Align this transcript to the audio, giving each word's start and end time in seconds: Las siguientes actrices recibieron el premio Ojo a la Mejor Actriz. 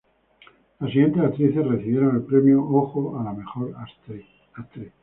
Las 0.79 0.89
siguientes 0.89 1.21
actrices 1.21 1.57
recibieron 1.63 2.15
el 2.15 2.23
premio 2.23 2.59
Ojo 2.63 3.19
a 3.19 3.23
la 3.23 3.33
Mejor 3.33 3.75
Actriz. 4.55 4.91